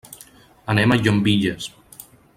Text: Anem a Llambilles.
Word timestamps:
Anem 0.73 0.95
a 0.95 0.97
Llambilles. 1.01 1.71